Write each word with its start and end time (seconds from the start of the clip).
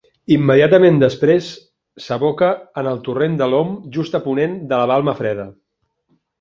Immediatament 0.35 0.95
després 1.03 1.49
s'aboca 2.07 2.49
en 2.83 2.91
el 2.93 2.99
torrent 3.09 3.37
de 3.43 3.51
l'Om 3.53 3.77
just 4.01 4.21
a 4.21 4.25
ponent 4.27 4.59
de 4.75 4.83
la 4.85 4.91
Balma 4.95 5.19
Freda. 5.23 5.49